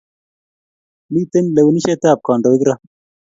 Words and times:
Miten 1.13 1.45
lewenisheab 1.55 2.19
kandoik 2.25 2.61
raa 2.67 2.81